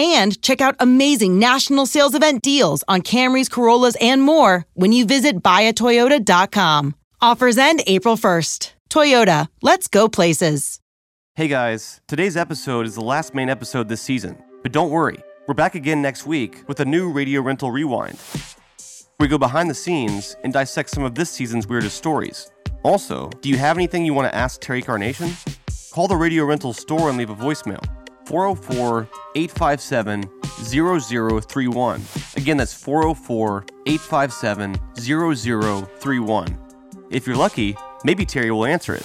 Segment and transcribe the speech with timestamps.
[0.00, 5.04] and check out amazing national sales event deals on Camrys, Corollas, and more when you
[5.04, 6.94] visit buyatoyota.com.
[7.20, 8.72] Offers end April 1st.
[8.88, 10.80] Toyota, let's go places.
[11.34, 14.36] Hey guys, today's episode is the last main episode this season.
[14.62, 18.18] But don't worry, we're back again next week with a new Radio Rental Rewind.
[19.20, 22.50] We go behind the scenes and dissect some of this season's weirdest stories.
[22.82, 25.30] Also, do you have anything you want to ask Terry Carnation?
[25.92, 27.99] Call the Radio Rental store and leave a voicemail.
[28.30, 30.30] 404 857
[30.62, 32.02] 0031.
[32.36, 36.58] Again, that's 404 857 0031.
[37.10, 39.04] If you're lucky, maybe Terry will answer it.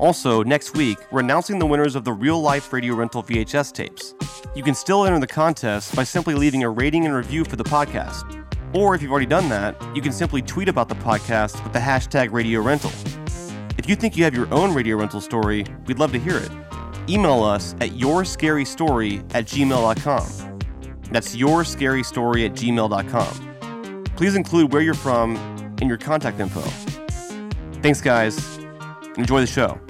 [0.00, 4.12] Also, next week, we're announcing the winners of the real life radio rental VHS tapes.
[4.56, 7.62] You can still enter the contest by simply leaving a rating and review for the
[7.62, 8.44] podcast.
[8.74, 11.78] Or if you've already done that, you can simply tweet about the podcast with the
[11.78, 12.90] hashtag radio rental.
[13.78, 16.50] If you think you have your own radio rental story, we'd love to hear it
[17.08, 20.58] email us at yourscarystory at gmail.com.
[21.10, 24.04] That's yourscarystory at gmail.com.
[24.16, 25.36] Please include where you're from
[25.80, 26.60] and your contact info.
[27.82, 28.58] Thanks, guys.
[29.16, 29.80] Enjoy the show.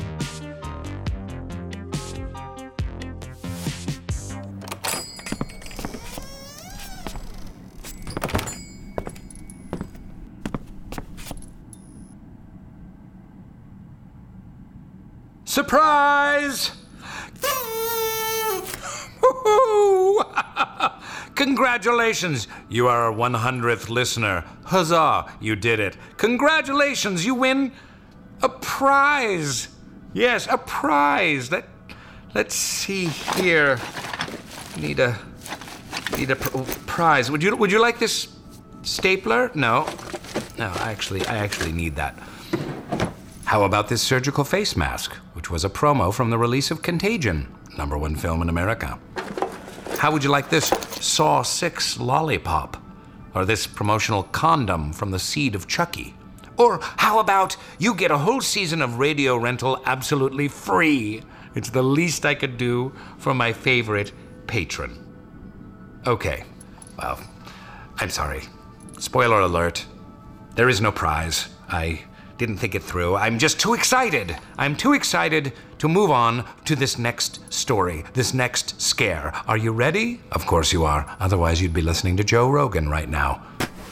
[15.44, 16.75] Surprise!
[21.47, 22.49] Congratulations!
[22.69, 24.43] You are our 100th listener.
[24.65, 25.33] Huzzah!
[25.39, 25.97] You did it.
[26.17, 27.25] Congratulations!
[27.25, 27.71] You win
[28.43, 29.69] a prize.
[30.12, 31.53] Yes, a prize.
[31.53, 31.69] Let,
[32.34, 33.79] let's see here.
[34.77, 35.17] Need a
[36.19, 37.31] need a pr- prize.
[37.31, 38.27] Would you would you like this
[38.83, 39.53] stapler?
[39.55, 39.87] No.
[40.59, 42.19] No, actually I actually need that.
[43.45, 47.47] How about this surgical face mask, which was a promo from the release of Contagion,
[47.78, 48.99] number one film in America?
[49.99, 50.69] How would you like this
[51.01, 52.77] Saw 6 lollipop?
[53.34, 56.15] Or this promotional condom from the seed of Chucky?
[56.59, 61.23] Or how about you get a whole season of radio rental absolutely free?
[61.55, 64.12] It's the least I could do for my favorite
[64.47, 65.03] patron.
[66.07, 66.45] Okay,
[66.99, 67.19] well,
[67.99, 68.43] I'm sorry.
[68.99, 69.84] Spoiler alert.
[70.55, 71.49] There is no prize.
[71.69, 72.05] I
[72.38, 73.16] didn't think it through.
[73.16, 74.36] I'm just too excited.
[74.58, 79.32] I'm too excited to move on to this next story, this next scare.
[79.47, 80.20] Are you ready?
[80.32, 81.16] Of course you are.
[81.20, 83.42] Otherwise, you'd be listening to Joe Rogan right now.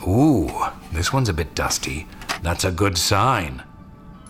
[0.07, 0.51] Ooh,
[0.93, 2.07] this one's a bit dusty.
[2.43, 3.63] That's a good sign.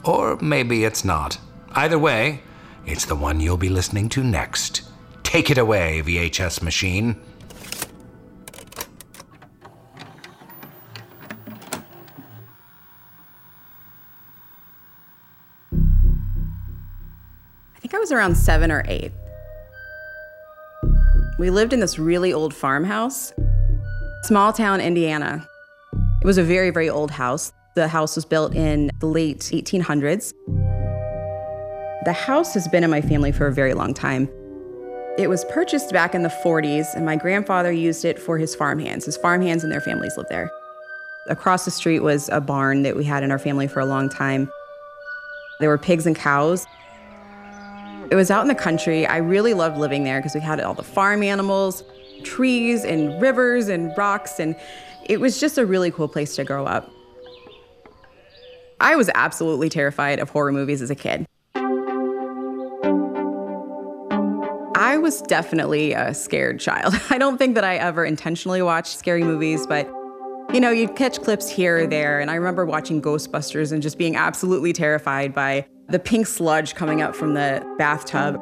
[0.04, 1.38] Or maybe it's not.
[1.72, 2.42] Either way,
[2.86, 4.82] it's the one you'll be listening to next.
[5.22, 7.16] Take it away, VHS machine.
[18.14, 19.12] Around seven or eight.
[21.38, 23.32] We lived in this really old farmhouse,
[24.22, 25.48] small town Indiana.
[26.22, 27.52] It was a very, very old house.
[27.74, 30.32] The house was built in the late 1800s.
[32.04, 34.28] The house has been in my family for a very long time.
[35.16, 39.04] It was purchased back in the 40s, and my grandfather used it for his farmhands.
[39.06, 40.50] His farmhands and their families lived there.
[41.28, 44.08] Across the street was a barn that we had in our family for a long
[44.08, 44.50] time.
[45.60, 46.66] There were pigs and cows.
[48.10, 49.06] It was out in the country.
[49.06, 51.82] I really loved living there because we had all the farm animals,
[52.22, 54.56] trees and rivers and rocks, and
[55.04, 56.90] it was just a really cool place to grow up.
[58.80, 61.26] I was absolutely terrified of horror movies as a kid.
[64.76, 66.94] I was definitely a scared child.
[67.10, 69.90] I don't think that I ever intentionally watched scary movies, but
[70.52, 72.20] you know, you'd catch clips here or there.
[72.20, 77.02] And I remember watching Ghostbusters and just being absolutely terrified by the pink sludge coming
[77.02, 78.40] up from the bathtub.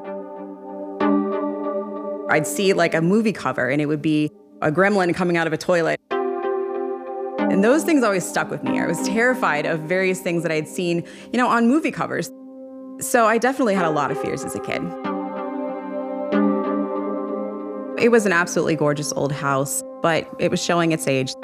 [2.31, 5.53] I'd see like a movie cover and it would be a gremlin coming out of
[5.53, 6.01] a toilet.
[7.39, 8.81] And those things always stuck with me.
[8.81, 12.31] I was terrified of various things that I had seen, you know, on movie covers.
[13.01, 14.83] So I definitely had a lot of fears as a kid.
[18.03, 21.35] It was an absolutely gorgeous old house, but it was showing its age.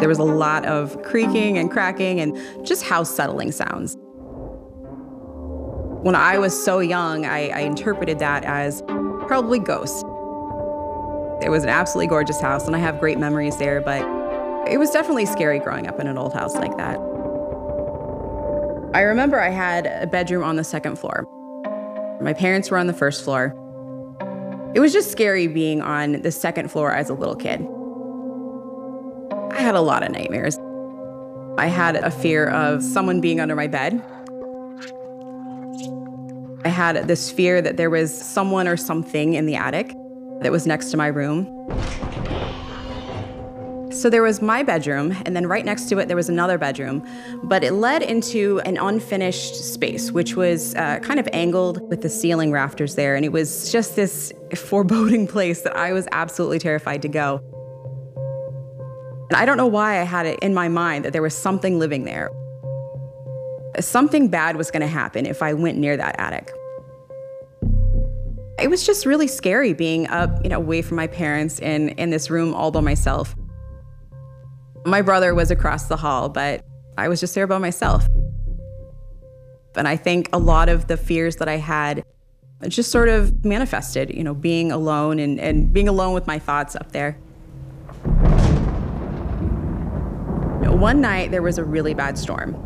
[0.00, 3.96] There was a lot of creaking and cracking and just house settling sounds.
[6.02, 8.82] When I was so young, I, I interpreted that as
[9.26, 10.02] probably ghosts.
[11.42, 14.02] It was an absolutely gorgeous house, and I have great memories there, but
[14.70, 16.98] it was definitely scary growing up in an old house like that.
[18.94, 21.26] I remember I had a bedroom on the second floor.
[22.20, 23.54] My parents were on the first floor.
[24.74, 27.66] It was just scary being on the second floor as a little kid.
[29.52, 30.58] I had a lot of nightmares.
[31.58, 34.02] I had a fear of someone being under my bed.
[36.64, 39.94] I had this fear that there was someone or something in the attic
[40.40, 41.46] that was next to my room.
[43.92, 47.02] So there was my bedroom, and then right next to it, there was another bedroom,
[47.44, 52.10] but it led into an unfinished space, which was uh, kind of angled with the
[52.10, 53.16] ceiling rafters there.
[53.16, 57.40] And it was just this foreboding place that I was absolutely terrified to go.
[59.28, 61.78] And I don't know why I had it in my mind that there was something
[61.78, 62.30] living there.
[63.80, 66.52] Something bad was going to happen if I went near that attic.
[68.58, 72.10] It was just really scary being up, you know, away from my parents in, in
[72.10, 73.34] this room all by myself.
[74.86, 76.64] My brother was across the hall, but
[76.96, 78.06] I was just there by myself.
[79.76, 82.04] And I think a lot of the fears that I had
[82.68, 86.74] just sort of manifested, you know, being alone and, and being alone with my thoughts
[86.76, 87.18] up there.
[90.68, 92.62] One night, there was a really bad storm.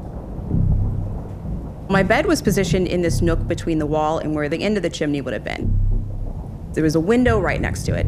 [1.88, 4.82] My bed was positioned in this nook between the wall and where the end of
[4.82, 5.76] the chimney would have been.
[6.72, 8.06] There was a window right next to it.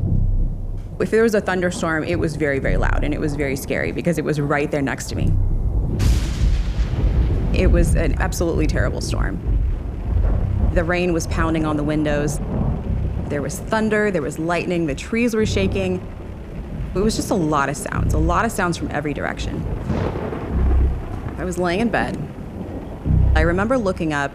[1.00, 3.90] If there was a thunderstorm, it was very, very loud and it was very scary
[3.90, 5.32] because it was right there next to me.
[7.52, 9.40] It was an absolutely terrible storm.
[10.74, 12.38] The rain was pounding on the windows.
[13.26, 16.00] There was thunder, there was lightning, the trees were shaking.
[16.94, 19.64] It was just a lot of sounds, a lot of sounds from every direction.
[21.38, 22.18] I was laying in bed.
[23.34, 24.30] I remember looking up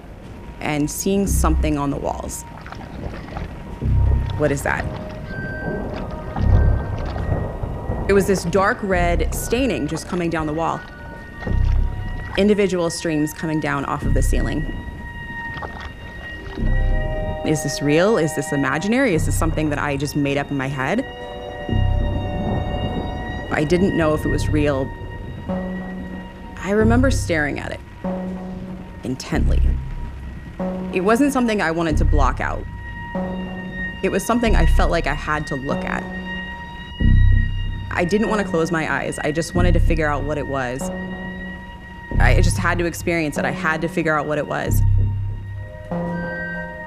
[0.60, 2.42] and seeing something on the walls.
[4.38, 4.84] What is that?
[8.10, 10.82] It was this dark red staining just coming down the wall.
[12.40, 14.64] Individual streams coming down off of the ceiling.
[17.46, 18.18] Is this real?
[18.18, 19.14] Is this imaginary?
[19.14, 21.06] Is this something that I just made up in my head?
[23.58, 24.88] I didn't know if it was real.
[26.58, 27.80] I remember staring at it
[29.04, 29.60] intently.
[30.94, 32.64] It wasn't something I wanted to block out.
[34.04, 36.04] It was something I felt like I had to look at.
[37.90, 39.18] I didn't want to close my eyes.
[39.18, 40.88] I just wanted to figure out what it was.
[42.20, 43.46] I just had to experience it.
[43.46, 44.84] I had to figure out what it was.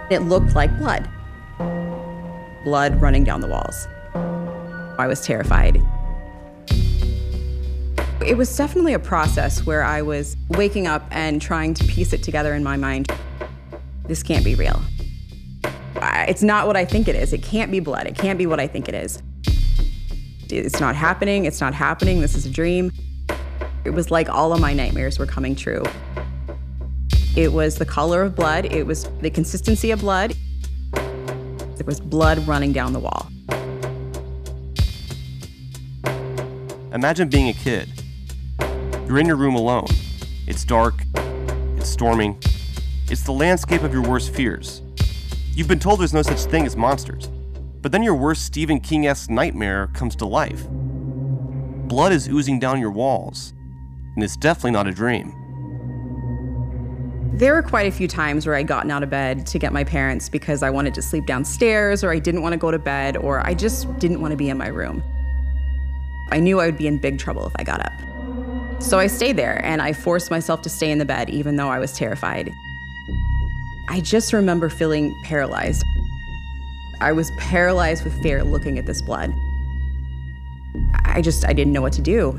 [0.09, 1.11] It looked like blood.
[2.63, 3.89] Blood running down the walls.
[5.01, 5.85] I was terrified.
[8.27, 12.23] It was definitely a process where I was waking up and trying to piece it
[12.23, 13.11] together in my mind.
[14.07, 14.81] This can't be real.
[16.29, 17.33] It's not what I think it is.
[17.33, 18.07] It can't be blood.
[18.07, 19.23] It can't be what I think it is
[20.53, 22.93] it's not happening, it's not happening, this is a dream.
[23.85, 25.83] It was like all of my nightmares were coming true.
[27.37, 30.35] It was the color of blood, it was the consistency of blood.
[30.93, 33.29] There was blood running down the wall.
[36.93, 38.00] Imagine being a kid.
[39.11, 39.89] You're in your room alone.
[40.47, 41.03] It's dark,
[41.77, 42.39] it's storming,
[43.11, 44.83] it's the landscape of your worst fears.
[45.53, 47.27] You've been told there's no such thing as monsters.
[47.83, 50.65] But then your worst Stephen King esque nightmare comes to life.
[51.89, 53.53] Blood is oozing down your walls,
[54.15, 55.35] and it's definitely not a dream.
[57.33, 59.83] There were quite a few times where I'd gotten out of bed to get my
[59.83, 63.17] parents because I wanted to sleep downstairs, or I didn't want to go to bed,
[63.17, 65.03] or I just didn't want to be in my room.
[66.31, 68.10] I knew I would be in big trouble if I got up.
[68.81, 71.69] So I stayed there and I forced myself to stay in the bed even though
[71.69, 72.51] I was terrified.
[73.89, 75.85] I just remember feeling paralyzed.
[77.01, 79.33] I was paralyzed with fear looking at this blood.
[81.05, 82.39] I just, I didn't know what to do.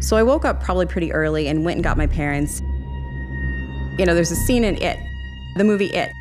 [0.00, 2.60] So I woke up probably pretty early and went and got my parents.
[3.96, 4.98] You know, there's a scene in It,
[5.56, 6.12] the movie It.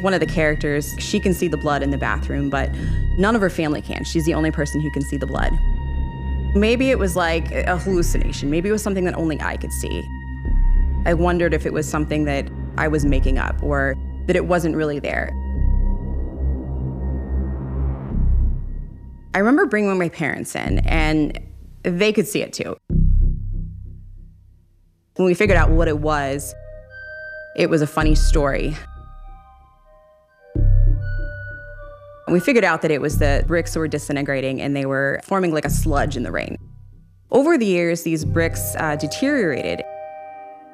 [0.00, 2.72] One of the characters, she can see the blood in the bathroom, but
[3.18, 4.04] none of her family can.
[4.04, 5.52] She's the only person who can see the blood.
[6.54, 8.50] Maybe it was like a hallucination.
[8.50, 10.02] Maybe it was something that only I could see.
[11.06, 13.94] I wondered if it was something that I was making up or
[14.26, 15.30] that it wasn't really there.
[19.34, 21.38] I remember bringing my parents in, and
[21.82, 22.76] they could see it too.
[25.16, 26.54] When we figured out what it was,
[27.58, 28.76] It was a funny story.
[32.30, 35.64] We figured out that it was the bricks were disintegrating and they were forming like
[35.64, 36.58] a sludge in the rain.
[37.30, 39.82] Over the years, these bricks uh, deteriorated.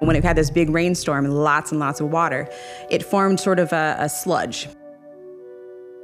[0.01, 2.49] When it had this big rainstorm and lots and lots of water,
[2.91, 4.69] it formed sort of a, a sludge.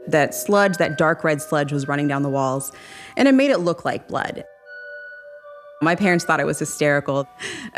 [0.06, 2.72] That sludge, that dark red sludge, was running down the walls,
[3.16, 4.44] and it made it look like blood.
[5.82, 7.28] My parents thought it was hysterical.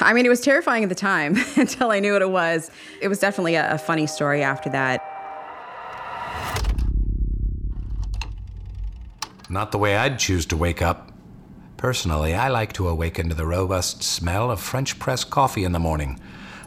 [0.00, 2.70] I mean, it was terrifying at the time until I knew what it was.
[3.00, 5.13] It was definitely a, a funny story after that.
[9.54, 11.12] Not the way I'd choose to wake up.
[11.76, 15.78] Personally, I like to awaken to the robust smell of French press coffee in the
[15.78, 16.18] morning.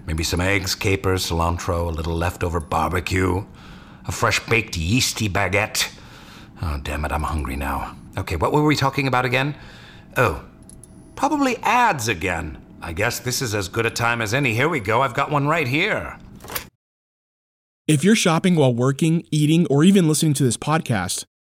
[0.06, 3.46] Maybe some eggs, capers, cilantro, a little leftover barbecue,
[4.08, 5.94] a fresh baked yeasty baguette.
[6.62, 7.98] Oh, damn it, I'm hungry now.
[8.17, 9.58] Okay, what were we talking about again?
[10.15, 10.46] Oh,
[11.17, 12.58] probably ads again.
[12.82, 14.53] I guess this is as good a time as any.
[14.53, 16.17] Here we go, I've got one right here.
[17.86, 21.25] If you're shopping while working, eating, or even listening to this podcast,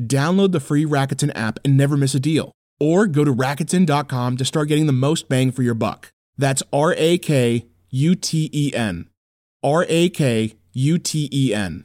[0.00, 2.52] Download the free Rakuten app and never miss a deal.
[2.78, 6.12] Or go to Rakuten.com to start getting the most bang for your buck.
[6.36, 9.08] That's R A K U T E N.
[9.62, 11.84] R A K U T E N.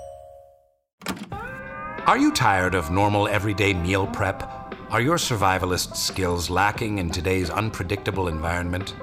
[2.07, 4.75] Are you tired of normal everyday meal prep?
[4.89, 8.95] Are your survivalist skills lacking in today's unpredictable environment?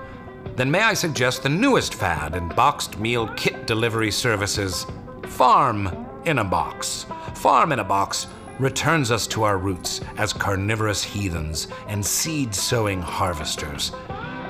[0.57, 4.87] Then may I suggest the newest fad in boxed meal kit delivery services
[5.29, 7.07] Farm in a Box.
[7.35, 8.27] Farm in a Box
[8.59, 13.93] returns us to our roots as carnivorous heathens and seed sowing harvesters.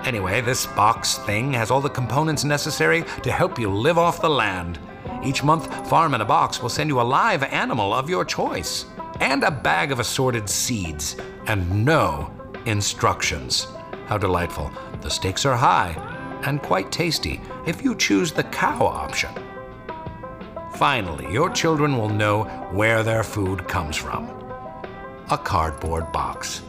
[0.05, 4.31] Anyway, this box thing has all the components necessary to help you live off the
[4.31, 4.79] land.
[5.25, 8.87] Each month, Farm in a Box will send you a live animal of your choice
[9.21, 12.33] and a bag of assorted seeds and no
[12.67, 13.67] instructions.
[14.07, 14.71] How delightful.
[15.01, 15.93] The stakes are high
[16.45, 19.31] and quite tasty if you choose the cow option.
[20.75, 24.35] Finally, your children will know where their food comes from
[25.31, 26.63] a cardboard box.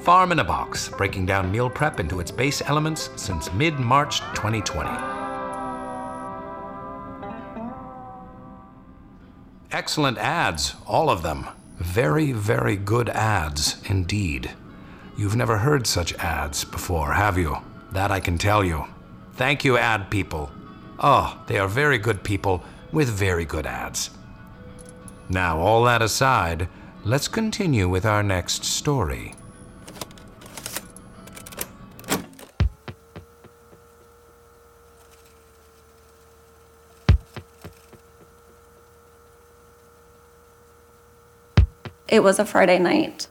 [0.00, 4.20] Farm in a Box, breaking down meal prep into its base elements since mid March
[4.34, 5.19] 2020.
[9.80, 11.46] Excellent ads, all of them.
[11.78, 14.50] Very, very good ads indeed.
[15.16, 17.56] You've never heard such ads before, have you?
[17.92, 18.84] That I can tell you.
[19.36, 20.52] Thank you, ad people.
[20.98, 24.10] Oh, they are very good people with very good ads.
[25.30, 26.68] Now, all that aside,
[27.02, 29.32] let's continue with our next story.
[42.10, 43.28] It was a Friday night.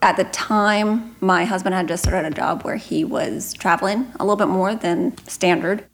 [0.00, 4.24] At the time, my husband had just started a job where he was traveling a
[4.24, 5.84] little bit more than standard.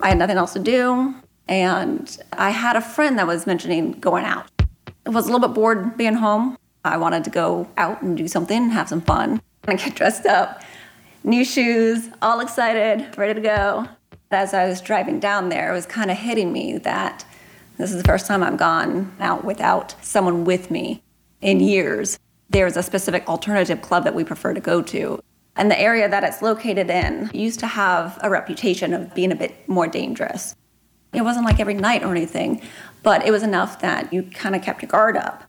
[0.00, 1.16] I had nothing else to do,
[1.48, 4.48] and I had a friend that was mentioning going out.
[5.06, 6.56] I was a little bit bored being home.
[6.84, 10.62] I wanted to go out and do something, have some fun, and get dressed up.
[11.24, 13.88] New shoes, all excited, ready to go.
[14.30, 17.24] As I was driving down there, it was kind of hitting me that
[17.76, 21.02] this is the first time I've gone out without someone with me
[21.40, 22.18] in years.
[22.48, 25.20] There's a specific alternative club that we prefer to go to.
[25.56, 29.36] And the area that it's located in used to have a reputation of being a
[29.36, 30.54] bit more dangerous.
[31.12, 32.60] It wasn't like every night or anything,
[33.02, 35.44] but it was enough that you kind of kept your guard up.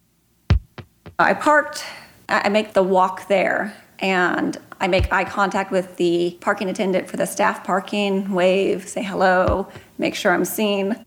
[1.19, 1.83] I parked,
[2.29, 7.17] I make the walk there, and I make eye contact with the parking attendant for
[7.17, 9.67] the staff parking, wave, say hello,
[9.97, 11.03] make sure I'm seen.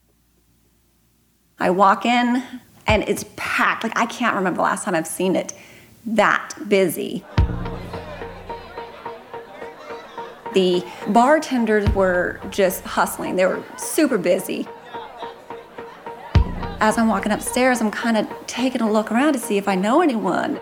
[1.59, 2.43] I walk in,
[2.91, 3.85] and it's packed.
[3.85, 5.55] Like, I can't remember the last time I've seen it
[6.05, 7.25] that busy.
[10.55, 14.67] The bartenders were just hustling, they were super busy.
[16.81, 19.77] as I'm walking upstairs, I'm kind of taking a look around to see if I
[19.77, 20.59] know anyone.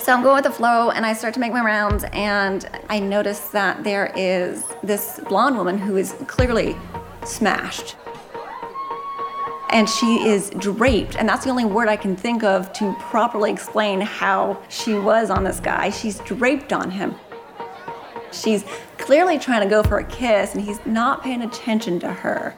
[0.00, 2.98] So I'm going with the flow and I start to make my rounds and I
[2.98, 6.76] notice that there is this blonde woman who is clearly
[7.24, 7.96] smashed.
[9.70, 13.52] And she is draped, and that's the only word I can think of to properly
[13.52, 15.90] explain how she was on this guy.
[15.90, 17.14] She's draped on him.
[18.32, 18.64] She's
[18.96, 22.54] clearly trying to go for a kiss, and he's not paying attention to her.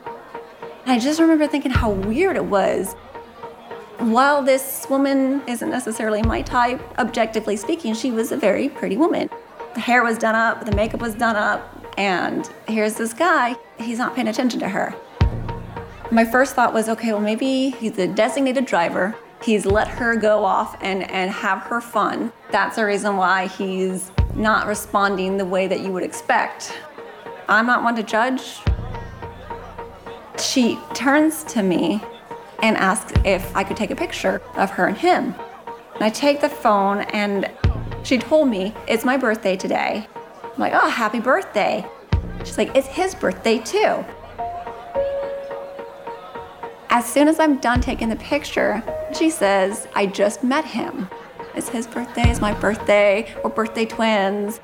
[0.84, 2.94] And I just remember thinking how weird it was.
[3.98, 9.28] While this woman isn't necessarily my type, objectively speaking, she was a very pretty woman.
[9.74, 13.98] The hair was done up, the makeup was done up, and here's this guy, he's
[13.98, 14.94] not paying attention to her.
[16.12, 19.14] My first thought was okay, well, maybe he's a designated driver.
[19.44, 22.32] He's let her go off and, and have her fun.
[22.50, 26.76] That's the reason why he's not responding the way that you would expect.
[27.48, 28.58] I'm not one to judge.
[30.36, 32.02] She turns to me
[32.60, 35.32] and asks if I could take a picture of her and him.
[35.94, 37.48] And I take the phone and
[38.02, 40.08] she told me, It's my birthday today.
[40.42, 41.86] I'm like, Oh, happy birthday.
[42.40, 44.04] She's like, It's his birthday too.
[46.92, 48.82] As soon as I'm done taking the picture,
[49.16, 51.08] she says, I just met him.
[51.54, 54.60] It's his birthday, it's my birthday, we're birthday twins.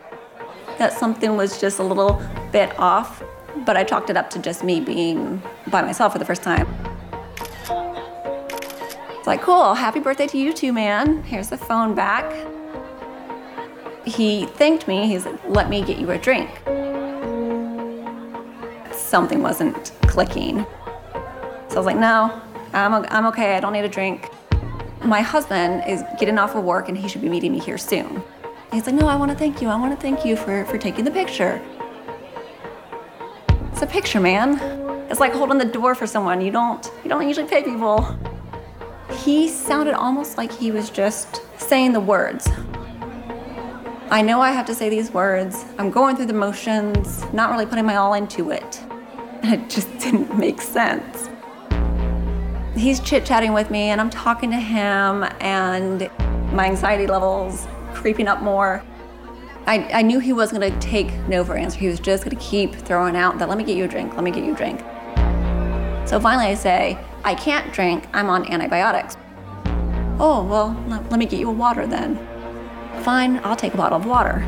[0.79, 3.23] That something was just a little bit off,
[3.65, 6.67] but I chalked it up to just me being by myself for the first time.
[9.11, 11.23] It's like, cool, happy birthday to you too, man.
[11.23, 12.25] Here's the phone back.
[14.05, 16.51] He thanked me, he's like, let me get you a drink.
[18.93, 20.67] Something wasn't clicking.
[21.77, 22.41] So I was like, no,
[22.73, 24.31] I'm, I'm okay, I don't need a drink.
[25.05, 28.23] My husband is getting off of work and he should be meeting me here soon.
[28.73, 29.69] He's like, no, I want to thank you.
[29.69, 31.61] I want to thank you for, for taking the picture.
[33.73, 34.59] It's a picture, man.
[35.11, 36.41] It's like holding the door for someone.
[36.41, 38.07] You don't you don't usually pay people.
[39.11, 42.49] He sounded almost like he was just saying the words.
[44.11, 45.63] I know I have to say these words.
[45.77, 48.81] I'm going through the motions, not really putting my all into it.
[49.43, 51.29] And it just didn't make sense.
[52.77, 56.11] He's chit chatting with me, and I'm talking to him, and
[56.53, 58.83] my anxiety levels creeping up more.
[59.67, 61.79] I, I knew he wasn't going to take no for an answer.
[61.79, 64.15] He was just going to keep throwing out that, let me get you a drink,
[64.15, 64.81] let me get you a drink.
[66.07, 69.17] So finally I say, I can't drink, I'm on antibiotics.
[70.21, 72.17] Oh, well, let, me get you a water then.
[73.03, 74.45] Fine, I'll take a bottle of water.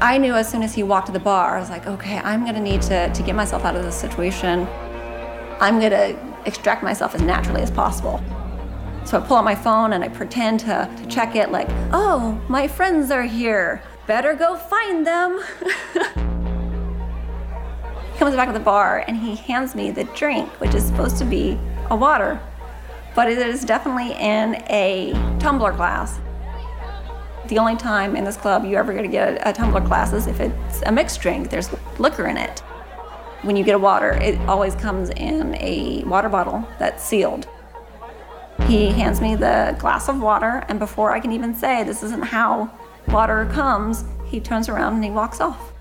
[0.00, 2.42] I knew as soon as he walked to the bar, I was like, okay, I'm
[2.42, 4.68] going to need to, to get myself out of this situation.
[5.60, 8.22] I'm going to extract myself as naturally as possible.
[9.04, 12.40] So I pull out my phone and I pretend to, to check it, like, oh,
[12.48, 13.82] my friends are here.
[14.06, 15.40] Better go find them.
[18.12, 21.18] he comes back to the bar and he hands me the drink, which is supposed
[21.18, 21.58] to be
[21.90, 22.40] a water,
[23.14, 26.18] but it is definitely in a tumbler glass.
[27.48, 30.14] The only time in this club you're ever going to get a, a tumbler glass
[30.14, 32.62] is if it's a mixed drink, there's liquor in it.
[33.44, 37.46] When you get a water, it always comes in a water bottle that's sealed.
[38.66, 42.24] He hands me the glass of water, and before I can even say this isn't
[42.24, 42.70] how
[43.08, 45.74] water comes, he turns around and he walks off.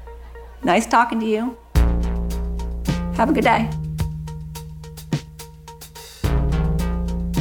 [0.62, 1.58] Nice talking to you.
[3.16, 3.70] Have a good day.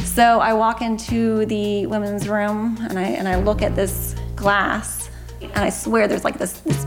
[0.05, 5.09] So I walk into the women's room and I and I look at this glass
[5.41, 6.85] and I swear there's like this, this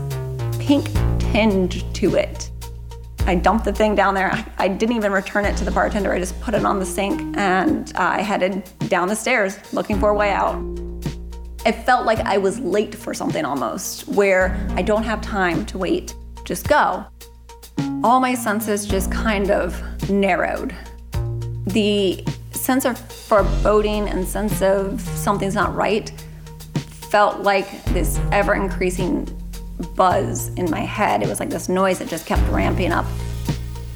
[0.57, 2.46] pink tinge to it.
[3.27, 4.31] I dumped the thing down there.
[4.57, 6.13] I, didn't even return it to the bartender.
[6.13, 10.09] I just put it on the sink and I headed down the stairs looking for
[10.09, 10.55] a way out.
[11.65, 15.77] It felt like I was late for something almost, where I don't have time to
[15.77, 17.05] wait, just go.
[18.01, 20.73] All my senses just kind of narrowed.
[21.65, 26.09] The sense of foreboding and sense of something's not right
[27.09, 29.25] felt like this ever increasing
[29.95, 31.21] buzz in my head.
[31.21, 33.05] It was like this noise that just kept ramping up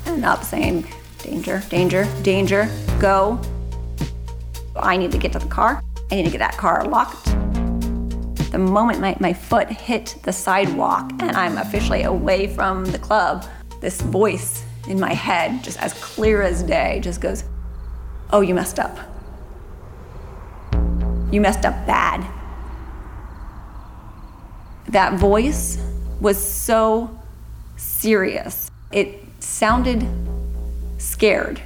[0.06, 0.86] and up, saying,
[1.20, 3.40] Danger, danger, danger, go.
[4.76, 5.84] I need to get to the car.
[6.12, 7.26] I need to get that car locked.
[8.52, 13.46] The moment my, my foot hit the sidewalk and I'm officially away from the club,
[13.82, 17.44] this voice in my head, just as clear as day, just goes,
[18.32, 18.98] Oh, you messed up.
[21.32, 22.28] You messed up bad
[24.92, 25.78] that voice
[26.20, 27.18] was so
[27.78, 28.70] serious.
[28.92, 30.08] It sounded
[30.98, 31.62] scared.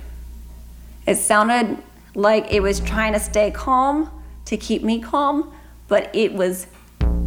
[1.05, 1.77] It sounded
[2.15, 4.09] like it was trying to stay calm
[4.45, 5.51] to keep me calm,
[5.87, 6.67] but it was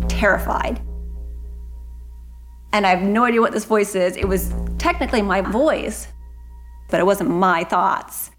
[0.09, 0.81] terrified.
[2.73, 4.17] And I have no idea what this voice is.
[4.17, 6.09] It was technically my voice,
[6.91, 8.31] but it wasn't my thoughts.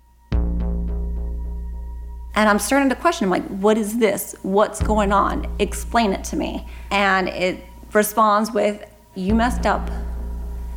[2.39, 4.33] And I'm starting to question, I'm like, what is this?
[4.43, 5.53] What's going on?
[5.59, 6.65] Explain it to me.
[6.89, 9.91] And it responds with, you messed up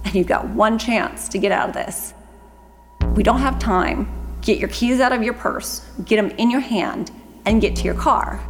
[0.04, 2.14] and you've got one chance to get out of this.
[3.14, 4.10] We don't have time.
[4.40, 7.12] Get your keys out of your purse, get them in your hand,
[7.46, 8.40] and get to your car.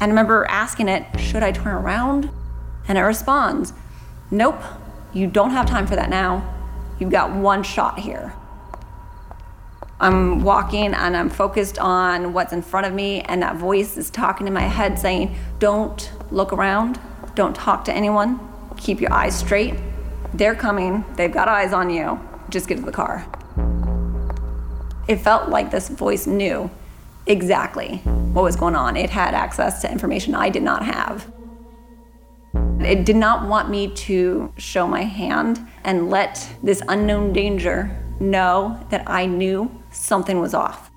[0.00, 2.30] And I remember asking it, should I turn around?
[2.86, 3.72] And it responds,
[4.30, 4.62] nope,
[5.12, 6.54] you don't have time for that now.
[7.00, 8.32] You've got one shot here.
[10.00, 14.10] I'm walking and I'm focused on what's in front of me, and that voice is
[14.10, 17.00] talking in my head saying, Don't look around,
[17.34, 18.38] don't talk to anyone,
[18.76, 19.74] keep your eyes straight.
[20.34, 23.26] They're coming, they've got eyes on you, just get to the car.
[25.08, 26.70] It felt like this voice knew
[27.26, 27.96] exactly
[28.32, 28.96] what was going on.
[28.96, 31.32] It had access to information I did not have.
[32.80, 38.84] It did not want me to show my hand and let this unknown danger know
[38.90, 40.90] that I knew something was off.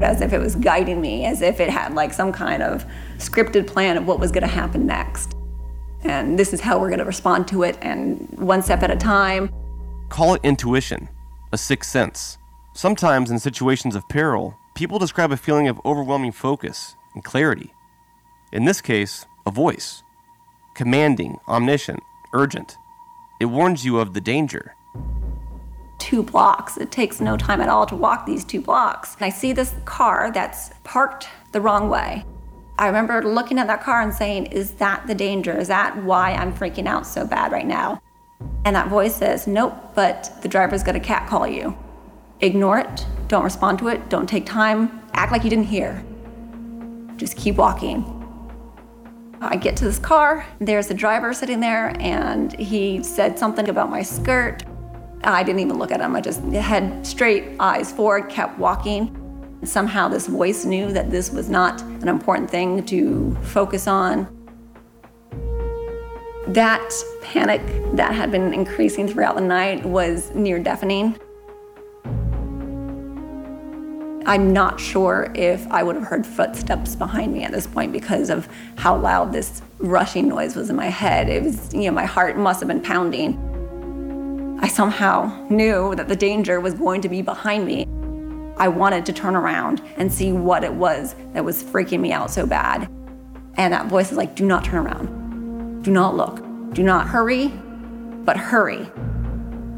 [0.00, 2.84] As if it was guiding me, as if it had like some kind of
[3.18, 5.34] scripted plan of what was going to happen next.
[6.02, 8.96] And this is how we're going to respond to it, and one step at a
[8.96, 9.50] time.
[10.08, 11.08] Call it intuition,
[11.52, 12.38] a sixth sense.
[12.74, 17.72] Sometimes in situations of peril, people describe a feeling of overwhelming focus and clarity.
[18.52, 20.02] In this case, a voice.
[20.74, 22.02] Commanding, omniscient,
[22.34, 22.76] urgent.
[23.40, 24.76] It warns you of the danger
[25.98, 26.76] two blocks.
[26.76, 29.14] It takes no time at all to walk these two blocks.
[29.14, 32.24] And I see this car that's parked the wrong way.
[32.78, 35.56] I remember looking at that car and saying, Is that the danger?
[35.56, 38.02] Is that why I'm freaking out so bad right now?
[38.64, 41.76] And that voice says, Nope, but the driver's gonna catcall you.
[42.40, 46.04] Ignore it, don't respond to it, don't take time, act like you didn't hear.
[47.16, 48.12] Just keep walking.
[49.40, 53.90] I get to this car, there's the driver sitting there, and he said something about
[53.90, 54.64] my skirt.
[55.26, 56.14] I didn't even look at him.
[56.14, 59.22] I just had straight eyes forward, kept walking.
[59.64, 64.28] Somehow, this voice knew that this was not an important thing to focus on.
[66.46, 66.88] That
[67.22, 67.60] panic
[67.96, 71.18] that had been increasing throughout the night was near deafening.
[74.26, 78.30] I'm not sure if I would have heard footsteps behind me at this point because
[78.30, 81.28] of how loud this rushing noise was in my head.
[81.28, 83.55] It was, you know, my heart must have been pounding.
[84.58, 87.86] I somehow knew that the danger was going to be behind me.
[88.56, 92.30] I wanted to turn around and see what it was that was freaking me out
[92.30, 92.88] so bad.
[93.56, 95.82] And that voice is like, do not turn around.
[95.82, 96.42] Do not look.
[96.72, 97.48] Do not hurry,
[98.24, 98.90] but hurry.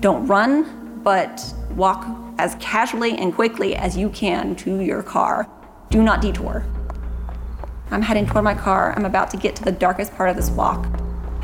[0.00, 1.42] Don't run, but
[1.74, 2.06] walk
[2.38, 5.48] as casually and quickly as you can to your car.
[5.90, 6.64] Do not detour.
[7.90, 8.94] I'm heading toward my car.
[8.96, 10.86] I'm about to get to the darkest part of this walk.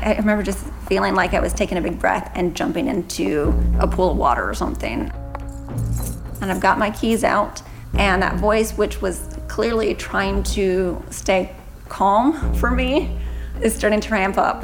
[0.05, 3.87] I remember just feeling like I was taking a big breath and jumping into a
[3.87, 5.11] pool of water or something.
[6.41, 7.63] And I've got my keys out,
[7.97, 11.55] and that voice, which was clearly trying to stay
[11.89, 13.17] calm for me,
[13.63, 14.63] is starting to ramp up.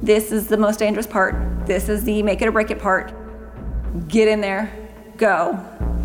[0.00, 1.34] This is the most dangerous part.
[1.66, 3.12] This is the make it or break it part.
[4.06, 4.70] Get in there,
[5.16, 5.58] go.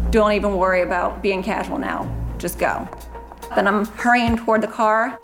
[0.09, 2.11] Don't even worry about being casual now.
[2.39, 2.89] Just go.
[3.53, 5.19] Then I'm hurrying toward the car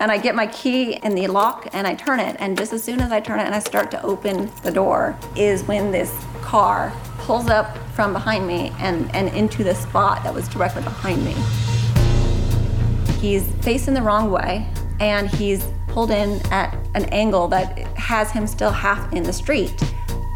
[0.00, 2.36] and I get my key in the lock and I turn it.
[2.38, 5.18] And just as soon as I turn it and I start to open the door,
[5.36, 10.34] is when this car pulls up from behind me and, and into the spot that
[10.34, 11.34] was directly behind me.
[13.18, 14.68] He's facing the wrong way
[15.00, 19.74] and he's pulled in at an angle that has him still half in the street.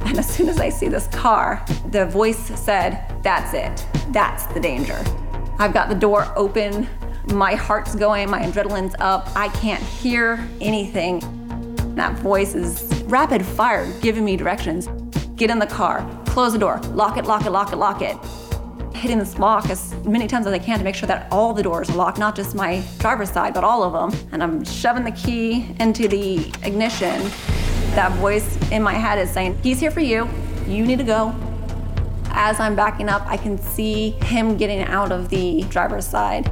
[0.02, 3.86] And as soon as I see this car, the voice said, That's it.
[4.12, 5.04] That's the danger.
[5.58, 6.88] I've got the door open
[7.32, 9.28] my heart's going, my adrenaline's up.
[9.36, 11.20] I can't hear anything.
[11.94, 14.88] That voice is rapid fire giving me directions.
[15.36, 18.16] Get in the car, close the door, lock it, lock it, lock it, lock it.
[18.94, 21.62] Hitting this lock as many times as I can to make sure that all the
[21.62, 24.28] doors are locked, not just my driver's side, but all of them.
[24.32, 27.30] And I'm shoving the key into the ignition.
[27.94, 30.28] That voice in my head is saying, He's here for you.
[30.66, 31.34] You need to go.
[32.30, 36.50] As I'm backing up, I can see him getting out of the driver's side.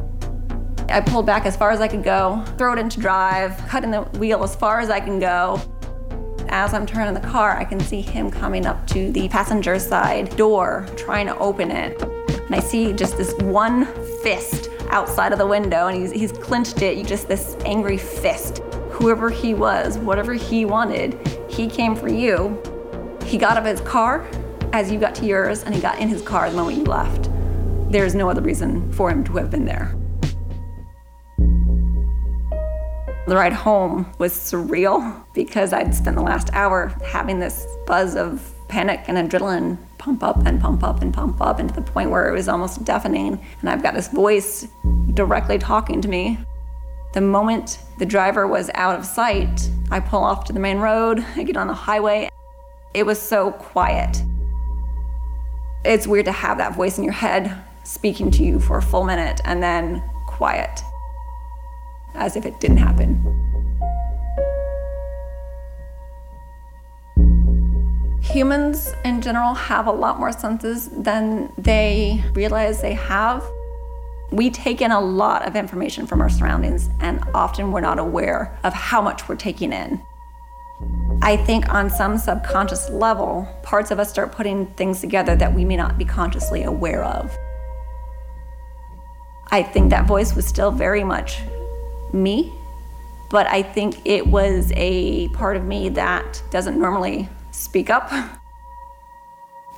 [0.89, 4.03] I pulled back as far as I could go, throw it into drive, cutting the
[4.03, 5.61] wheel as far as I can go.
[6.49, 10.37] As I'm turning the car, I can see him coming up to the passenger side
[10.37, 12.01] door, trying to open it.
[12.03, 13.87] And I see just this one
[14.23, 18.59] fist outside of the window, and he's, he's clenched it, just this angry fist.
[18.93, 21.19] Whoever he was, whatever he wanted,
[21.51, 22.63] he came for you.
[23.25, 24.25] He got out of his car
[24.73, 27.29] as you got to yours, and he got in his car the moment you left.
[27.91, 29.97] There's no other reason for him to have been there.
[33.27, 38.53] The ride home was surreal because I'd spent the last hour having this buzz of
[38.69, 42.11] panic and adrenaline pump up and pump up and pump up and to the point
[42.11, 43.45] where it was almost deafening.
[43.61, 44.69] And I've got this voice
[45.15, 46.39] directly talking to me.
[47.15, 51.25] The moment the driver was out of sight, I pull off to the main road,
[51.35, 52.29] I get on the highway.
[52.95, 54.23] It was so quiet.
[55.85, 59.05] It's weird to have that voice in your head speaking to you for a full
[59.05, 60.83] minute and then quiet,
[62.17, 63.23] as if it didn't happen.
[68.23, 73.43] Humans in general have a lot more senses than they realize they have.
[74.33, 78.59] We take in a lot of information from our surroundings, and often we're not aware
[78.65, 80.03] of how much we're taking in.
[81.23, 85.65] I think on some subconscious level, parts of us start putting things together that we
[85.65, 87.35] may not be consciously aware of.
[89.51, 91.41] I think that voice was still very much
[92.13, 92.53] me,
[93.31, 98.13] but I think it was a part of me that doesn't normally speak up.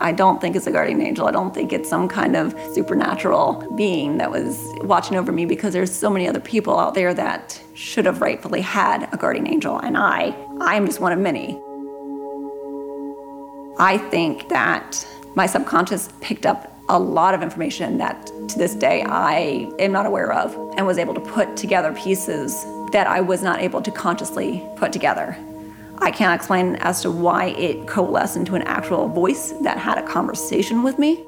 [0.00, 1.26] I don't think it's a guardian angel.
[1.26, 5.72] I don't think it's some kind of supernatural being that was watching over me because
[5.72, 9.78] there's so many other people out there that should have rightfully had a guardian angel
[9.78, 11.60] and I I'm just one of many.
[13.80, 19.02] I think that my subconscious picked up a lot of information that to this day
[19.02, 23.42] I am not aware of and was able to put together pieces that I was
[23.42, 25.36] not able to consciously put together.
[25.98, 30.06] I can't explain as to why it coalesced into an actual voice that had a
[30.06, 31.24] conversation with me.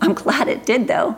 [0.00, 1.16] I'm glad it did, though.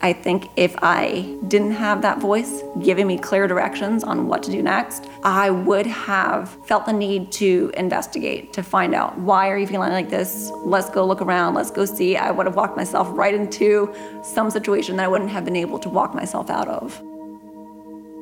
[0.00, 4.50] I think if I didn't have that voice giving me clear directions on what to
[4.52, 9.58] do next, I would have felt the need to investigate, to find out why are
[9.58, 10.52] you feeling like this?
[10.54, 12.16] Let's go look around, let's go see.
[12.16, 15.80] I would have walked myself right into some situation that I wouldn't have been able
[15.80, 17.02] to walk myself out of.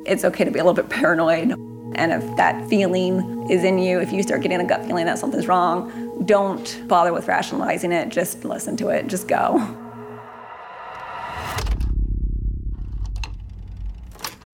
[0.07, 1.51] It's okay to be a little bit paranoid.
[1.95, 5.19] And if that feeling is in you, if you start getting a gut feeling that
[5.19, 8.09] something's wrong, don't bother with rationalizing it.
[8.09, 9.07] Just listen to it.
[9.07, 9.86] Just go.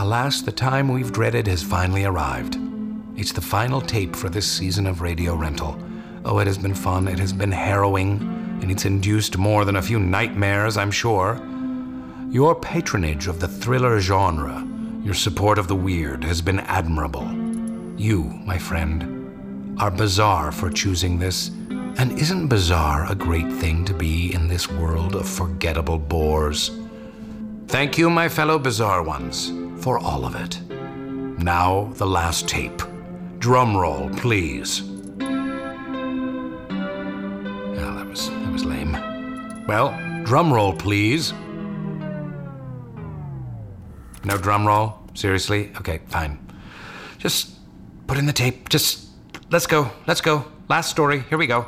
[0.00, 2.56] Alas, the time we've dreaded has finally arrived.
[3.16, 5.76] It's the final tape for this season of Radio Rental.
[6.24, 8.20] Oh, it has been fun, it has been harrowing,
[8.62, 11.40] and it's induced more than a few nightmares, I'm sure.
[12.30, 14.64] Your patronage of the thriller genre,
[15.02, 17.28] your support of the weird, has been admirable.
[17.96, 21.48] You, my friend, are bizarre for choosing this.
[21.98, 26.70] And isn't bizarre a great thing to be in this world of forgettable bores?
[27.66, 30.60] Thank you, my fellow bizarre ones, for all of it.
[30.70, 32.82] Now, the last tape.
[33.38, 34.82] Drum roll, please.
[34.82, 35.24] Oh,
[37.96, 38.96] that was that was lame.
[39.66, 41.32] Well, drum roll, please.
[44.24, 44.98] No drum roll?
[45.14, 45.70] Seriously?
[45.76, 46.38] Okay, fine.
[47.18, 47.50] Just
[48.06, 48.68] put in the tape.
[48.68, 49.08] Just
[49.50, 49.90] Let's go.
[50.06, 50.44] Let's go.
[50.68, 51.20] Last story.
[51.30, 51.66] Here we go.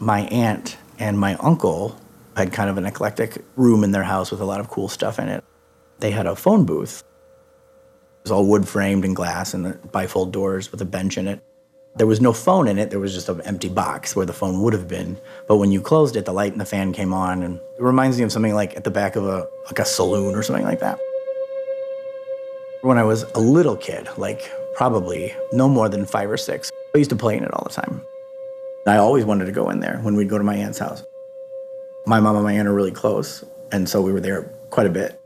[0.00, 1.98] My aunt and my uncle
[2.36, 5.18] had kind of an eclectic room in their house with a lot of cool stuff
[5.18, 5.44] in it.
[5.98, 7.02] They had a phone booth.
[7.02, 11.44] It was all wood framed and glass and bifold doors with a bench in it.
[11.96, 14.62] There was no phone in it, there was just an empty box where the phone
[14.62, 15.18] would have been.
[15.48, 18.18] But when you closed it, the light and the fan came on, and it reminds
[18.18, 20.78] me of something like at the back of a like a saloon or something like
[20.78, 21.00] that.
[22.82, 26.98] When I was a little kid, like probably no more than five or six, I
[26.98, 28.00] used to play in it all the time.
[28.88, 31.02] I always wanted to go in there when we'd go to my aunt's house.
[32.06, 34.90] My mom and my aunt are really close, and so we were there quite a
[34.90, 35.20] bit.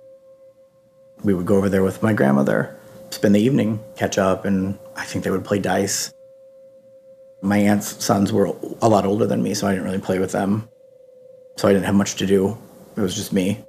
[1.22, 2.76] We would go over there with my grandmother,
[3.10, 6.12] spend the evening, catch up, and I think they would play dice.
[7.40, 10.32] My aunt's sons were a lot older than me, so I didn't really play with
[10.32, 10.68] them.
[11.56, 12.56] So I didn't have much to do.
[12.96, 13.64] It was just me.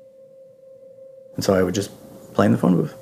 [1.35, 1.91] And so I would just
[2.33, 2.95] play in the phone booth.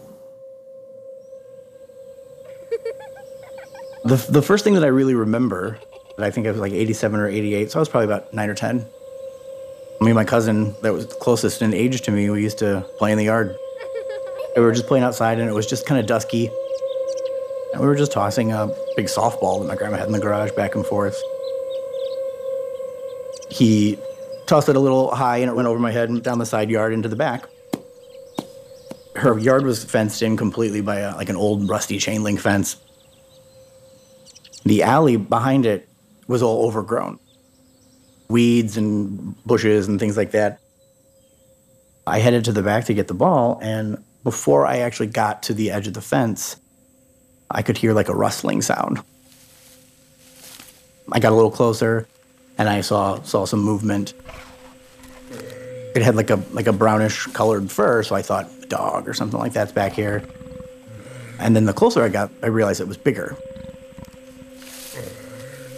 [4.05, 5.79] the, the first thing that I really remember,
[6.23, 8.55] I think I was like 87 or 88, so I was probably about 9 or
[8.55, 8.85] 10.
[10.01, 13.11] Me and my cousin that was closest in age to me, we used to play
[13.11, 13.55] in the yard.
[14.55, 16.49] We were just playing outside and it was just kind of dusky.
[17.71, 20.51] And we were just tossing a big softball that my grandma had in the garage
[20.51, 21.21] back and forth.
[23.49, 23.97] He
[24.47, 26.69] tossed it a little high and it went over my head and down the side
[26.69, 27.45] yard into the back.
[29.15, 32.77] Her yard was fenced in completely by a, like an old rusty chain link fence.
[34.65, 35.87] The alley behind it
[36.31, 37.19] was all overgrown
[38.29, 40.59] weeds and bushes and things like that.
[42.07, 45.53] I headed to the back to get the ball, and before I actually got to
[45.53, 46.55] the edge of the fence,
[47.49, 49.01] I could hear like a rustling sound.
[51.11, 52.07] I got a little closer
[52.57, 54.13] and I saw saw some movement.
[55.93, 59.13] It had like a like a brownish colored fur, so I thought a dog or
[59.13, 60.23] something like that's back here.
[61.39, 63.35] And then the closer I got, I realized it was bigger.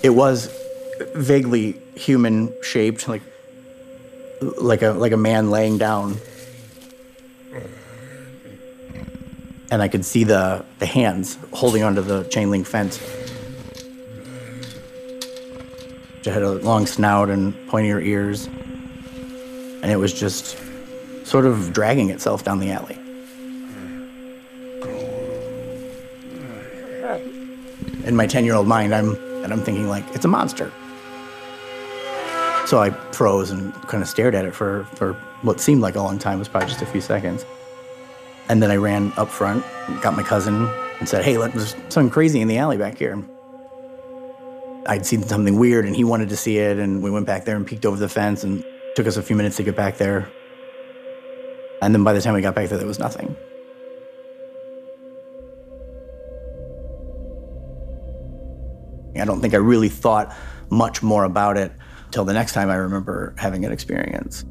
[0.04, 0.54] It was
[1.16, 3.22] vaguely human shaped, like
[4.42, 6.18] like a like a man laying down.
[9.72, 13.00] And I could see the, the hands holding onto the chain link fence.
[16.20, 18.46] It had a long snout and pointier ears.
[18.46, 20.58] And it was just
[21.26, 23.00] sort of dragging itself down the alley.
[28.06, 30.72] In my 10 year old mind, I'm, and I'm thinking, like, it's a monster.
[32.66, 36.02] So I froze and kind of stared at it for, for what seemed like a
[36.02, 36.36] long time.
[36.36, 37.46] It was probably just a few seconds.
[38.50, 39.64] And then I ran up front,
[40.02, 40.68] got my cousin,
[41.00, 43.22] and said, Hey, there's something crazy in the alley back here.
[44.86, 46.78] I'd seen something weird and he wanted to see it.
[46.78, 49.36] And we went back there and peeked over the fence and took us a few
[49.36, 50.30] minutes to get back there.
[51.82, 53.36] And then by the time we got back there, there was nothing.
[59.22, 60.36] I don't think I really thought
[60.70, 61.72] much more about it
[62.12, 64.46] till the next time I remember having an experience.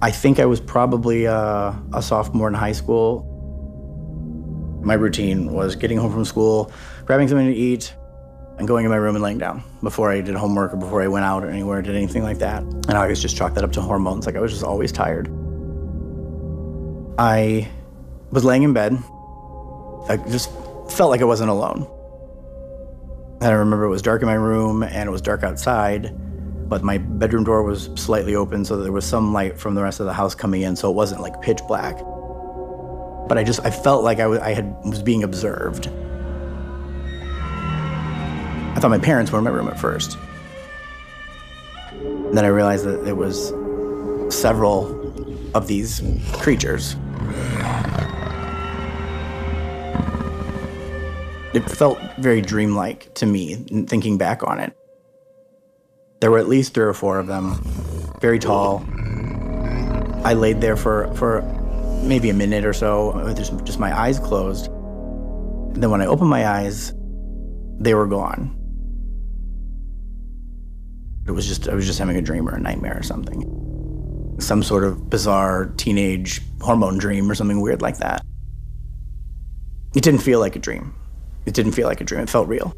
[0.00, 3.24] I think I was probably uh, a sophomore in high school.
[4.82, 6.70] My routine was getting home from school,
[7.04, 7.94] grabbing something to eat,
[8.58, 11.08] and going in my room and laying down before I did homework or before I
[11.08, 12.62] went out or anywhere, did anything like that.
[12.62, 14.26] And I always just chalked that up to hormones.
[14.26, 15.28] Like I was just always tired.
[17.18, 17.68] I
[18.30, 18.96] was laying in bed.
[20.08, 20.50] I just
[20.98, 21.86] felt like I wasn't alone.
[23.40, 26.12] And I remember it was dark in my room and it was dark outside,
[26.68, 30.00] but my bedroom door was slightly open so there was some light from the rest
[30.00, 31.96] of the house coming in, so it wasn't like pitch black.
[33.28, 35.86] But I just, I felt like I, w- I had, was being observed.
[38.74, 40.18] I thought my parents were in my room at first.
[41.92, 43.50] And then I realized that it was
[44.34, 44.90] several
[45.54, 46.96] of these creatures.
[51.54, 53.54] It felt very dreamlike to me,
[53.86, 54.76] thinking back on it.
[56.20, 57.60] There were at least three or four of them,
[58.20, 58.84] very tall.
[60.24, 61.42] I laid there for, for
[62.02, 64.66] maybe a minute or so, with just, my eyes closed.
[65.74, 66.92] Then when I opened my eyes,
[67.78, 68.54] they were gone.
[71.26, 74.36] It was just, I was just having a dream or a nightmare or something.
[74.40, 78.22] Some sort of bizarre teenage hormone dream or something weird like that.
[79.94, 80.94] It didn't feel like a dream.
[81.48, 82.20] It didn't feel like a dream.
[82.20, 82.76] It felt real.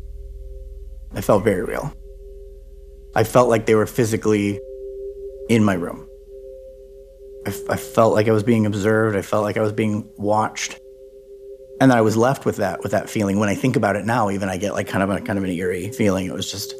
[1.16, 1.92] It felt very real.
[3.16, 4.60] I felt like they were physically
[5.48, 6.06] in my room.
[7.44, 9.16] I, felt like I was being observed.
[9.16, 10.78] I felt like I was being watched.
[11.80, 13.40] And then I was left with that, with that feeling.
[13.40, 15.44] When I think about it now, even I get like kind of a kind of
[15.44, 16.26] an eerie feeling.
[16.26, 16.72] It was just,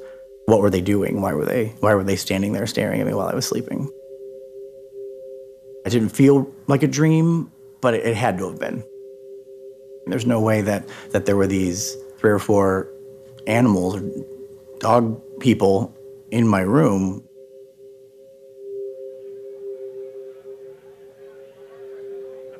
[0.47, 1.21] what were they doing?
[1.21, 3.91] Why were they, why were they standing there staring at me while I was sleeping?
[5.85, 8.85] I didn't feel like a dream, but it, it had to have been.
[10.11, 12.89] There's no way that, that there were these three or four
[13.47, 14.11] animals or
[14.79, 15.97] dog people
[16.31, 17.25] in my room.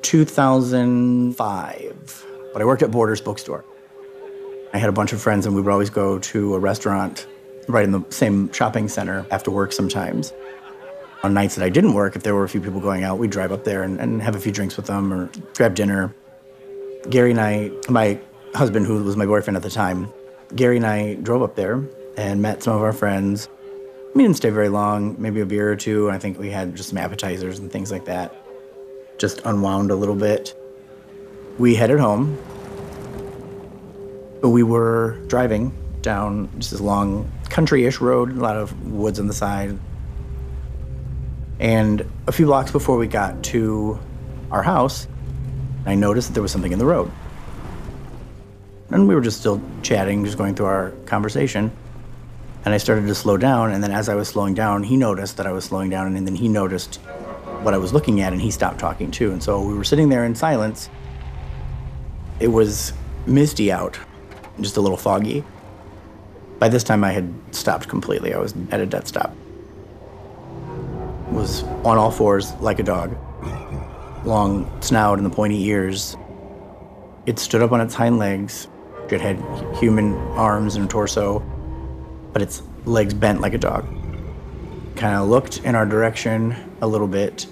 [0.01, 3.63] Two thousand five, but I worked at Borders Bookstore.
[4.73, 7.27] I had a bunch of friends, and we would always go to a restaurant
[7.67, 10.33] right in the same shopping center after work sometimes.
[11.23, 13.29] On nights that I didn't work, if there were a few people going out, we'd
[13.29, 16.13] drive up there and, and have a few drinks with them or grab dinner.
[17.09, 18.19] Gary and I, my
[18.53, 20.11] husband, who was my boyfriend at the time,
[20.55, 21.83] Gary and I drove up there
[22.17, 23.49] and met some of our friends.
[24.13, 26.11] We didn't stay very long, maybe a beer or two.
[26.11, 28.35] I think we had just some appetizers and things like that.
[29.17, 30.53] Just unwound a little bit.
[31.57, 32.37] We headed home.
[34.41, 39.33] We were driving down just this long country-ish road, a lot of woods on the
[39.33, 39.77] side.
[41.59, 43.99] And a few blocks before we got to
[44.49, 45.07] our house,
[45.85, 47.11] I noticed that there was something in the road.
[48.89, 51.71] And we were just still chatting, just going through our conversation.
[52.65, 53.71] And I started to slow down.
[53.71, 56.15] And then as I was slowing down, he noticed that I was slowing down.
[56.15, 56.99] And then he noticed
[57.63, 59.31] what I was looking at and he stopped talking too.
[59.31, 60.89] And so we were sitting there in silence.
[62.39, 62.93] It was
[63.25, 63.99] misty out,
[64.59, 65.43] just a little foggy.
[66.59, 68.33] By this time, I had stopped completely.
[68.33, 69.35] I was at a dead stop.
[71.29, 73.15] Was on all fours like a dog,
[74.25, 76.15] long snout and the pointy ears.
[77.25, 78.67] It stood up on its hind legs.
[79.09, 79.37] It had
[79.75, 81.39] human arms and torso,
[82.33, 83.85] but its legs bent like a dog.
[84.95, 87.45] Kind of looked in our direction a little bit,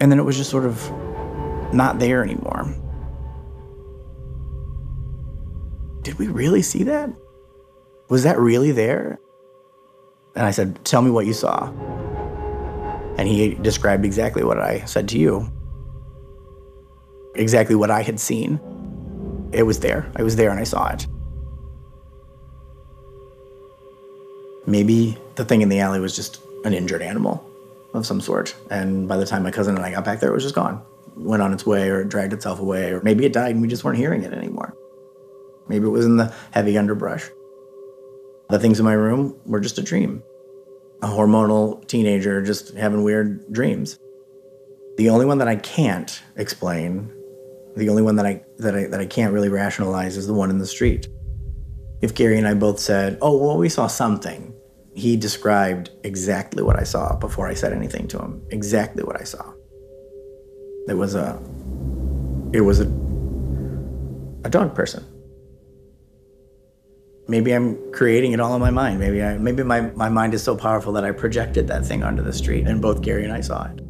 [0.00, 0.92] and then it was just sort of
[1.72, 2.74] not there anymore.
[6.02, 7.10] Did we really see that?
[8.10, 9.18] Was that really there?
[10.36, 11.72] And I said, Tell me what you saw.
[13.16, 15.50] And he described exactly what I said to you.
[17.34, 18.60] Exactly what I had seen.
[19.52, 20.10] It was there.
[20.16, 21.06] I was there and I saw it.
[24.66, 27.44] Maybe the thing in the alley was just an injured animal
[27.92, 28.54] of some sort.
[28.70, 30.82] And by the time my cousin and I got back there, it was just gone.
[31.16, 33.68] Went on its way or it dragged itself away, or maybe it died and we
[33.68, 34.74] just weren't hearing it anymore.
[35.68, 37.28] Maybe it was in the heavy underbrush.
[38.50, 40.22] The things in my room were just a dream.
[41.02, 43.98] A hormonal teenager just having weird dreams.
[44.96, 47.12] The only one that I can't explain,
[47.76, 50.50] the only one that I that I that I can't really rationalize is the one
[50.50, 51.08] in the street.
[52.02, 54.54] If Gary and I both said, "Oh, well, we saw something,"
[54.94, 58.42] he described exactly what I saw before I said anything to him.
[58.50, 59.52] Exactly what I saw.
[60.88, 61.40] It was a
[62.52, 62.86] it was a
[64.44, 65.04] a dog person
[67.28, 68.98] maybe I'm creating it all in my mind.
[68.98, 72.22] Maybe I, maybe my, my mind is so powerful that I projected that thing onto
[72.22, 73.83] the street and both Gary and I saw it.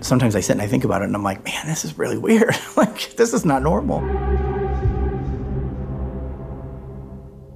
[0.00, 2.18] Sometimes I sit and I think about it and I'm like, man, this is really
[2.18, 2.54] weird.
[2.76, 3.98] like, this is not normal.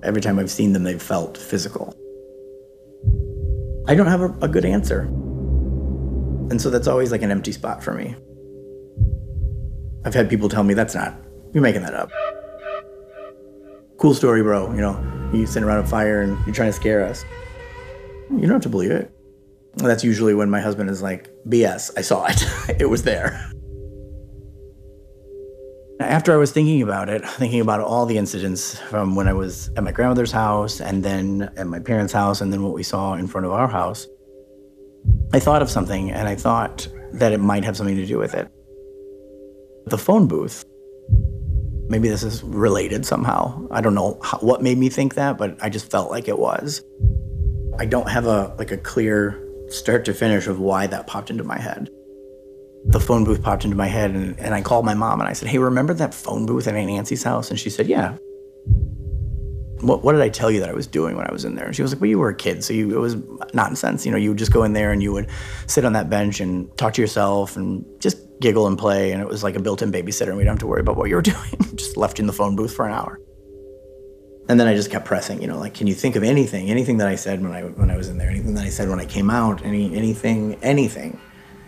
[0.03, 1.95] Every time I've seen them, they've felt physical.
[3.86, 5.03] I don't have a, a good answer.
[6.51, 8.16] And so that's always like an empty spot for me.
[10.05, 11.14] I've had people tell me, that's not,
[11.53, 12.11] you're making that up
[14.03, 14.68] cool story, bro.
[14.74, 17.24] You know, you sitting around a fire and you're trying to scare us.
[18.30, 19.12] You don't have to believe it.
[19.76, 22.44] That's usually when my husband is like, BS, I saw it.
[22.80, 23.50] it was there.
[26.00, 29.70] After I was thinking about it, thinking about all the incidents from when I was
[29.76, 33.14] at my grandmother's house and then at my parents' house and then what we saw
[33.14, 34.06] in front of our house,
[35.32, 38.34] I thought of something and I thought that it might have something to do with
[38.34, 38.50] it.
[39.86, 40.64] The phone booth
[41.92, 43.68] maybe this is related somehow.
[43.70, 46.38] I don't know how, what made me think that, but I just felt like it
[46.38, 46.82] was.
[47.78, 49.41] I don't have a like a clear
[49.72, 51.88] start to finish of why that popped into my head.
[52.86, 55.32] The phone booth popped into my head, and, and I called my mom and I
[55.32, 57.50] said, Hey, remember that phone booth at Aunt Nancy's house?
[57.50, 58.16] And she said, Yeah.
[59.80, 61.66] What, what did I tell you that I was doing when I was in there?
[61.66, 63.16] And she was like, Well, you were a kid, so you, it was
[63.54, 64.04] nonsense.
[64.04, 65.28] You know, you would just go in there and you would
[65.66, 69.12] sit on that bench and talk to yourself and just giggle and play.
[69.12, 70.96] And it was like a built in babysitter, and we don't have to worry about
[70.96, 71.76] what you were doing.
[71.76, 73.20] just left in the phone booth for an hour.
[74.49, 76.97] And then I just kept pressing, you know, like, can you think of anything, anything
[76.99, 78.99] that I said when I when I was in there, anything that I said when
[78.99, 81.18] I came out, any anything, anything.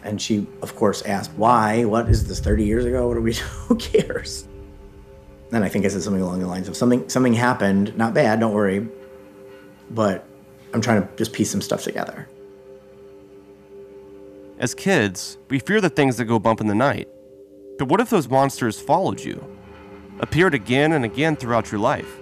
[0.03, 1.85] And she, of course, asked, why?
[1.85, 3.09] What is this 30 years ago?
[3.09, 3.35] What are we
[3.68, 4.49] Who cares?
[5.53, 8.41] And I think I said something along the lines of something something happened, not bad,
[8.41, 8.89] don't worry.
[9.91, 10.27] But
[10.72, 12.29] I'm trying to just piece some stuff together.
[14.59, 17.09] As kids, we fear the things that go bump in the night.
[17.79, 19.43] But what if those monsters followed you?
[20.20, 22.20] Appeared again and again throughout your life?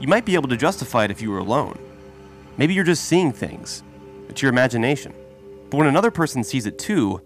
[0.00, 1.78] You might be able to justify it if you were alone.
[2.56, 3.82] Maybe you're just seeing things.
[4.28, 5.14] It's your imagination.
[5.70, 7.20] But when another person sees it too,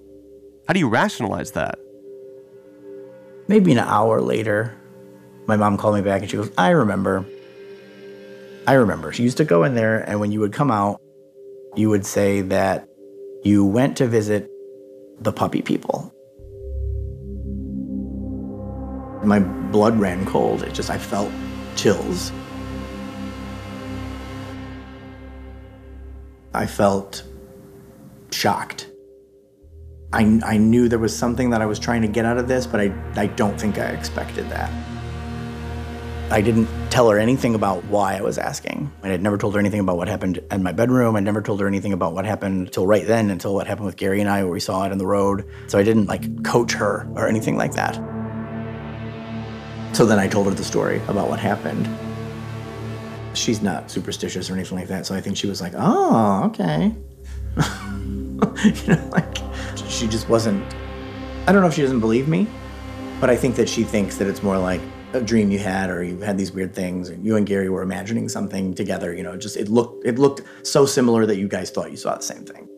[0.66, 1.78] how do you rationalize that?
[3.48, 4.76] Maybe an hour later,
[5.46, 7.24] my mom called me back and she goes, I remember.
[8.66, 11.00] I remember she used to go in there, and when you would come out,
[11.74, 12.86] you would say that
[13.42, 14.50] you went to visit
[15.20, 16.12] the puppy people.
[19.24, 20.62] My blood ran cold.
[20.62, 21.32] It just, I felt
[21.76, 22.30] chills.
[26.54, 27.22] I felt
[28.30, 28.88] shocked.
[30.12, 32.66] I, I knew there was something that I was trying to get out of this,
[32.66, 34.70] but I, I don't think I expected that.
[36.30, 38.92] I didn't tell her anything about why I was asking.
[39.02, 41.16] I had never told her anything about what happened in my bedroom.
[41.16, 43.96] I never told her anything about what happened until right then, until what happened with
[43.96, 45.48] Gary and I, where we saw it on the road.
[45.68, 47.94] So I didn't like coach her or anything like that.
[49.94, 51.88] So then I told her the story about what happened.
[53.34, 56.94] She's not superstitious or anything like that, so I think she was like, oh, okay.
[58.64, 59.36] you know, like
[59.88, 60.64] she just wasn't.
[61.46, 62.46] I don't know if she doesn't believe me,
[63.20, 64.80] but I think that she thinks that it's more like
[65.14, 67.82] a dream you had or you had these weird things and you and Gary were
[67.82, 71.70] imagining something together, you know, just it looked it looked so similar that you guys
[71.70, 72.68] thought you saw the same thing.